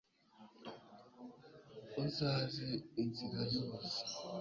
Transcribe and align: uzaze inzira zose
uzaze 2.03 2.69
inzira 3.01 3.41
zose 3.55 3.97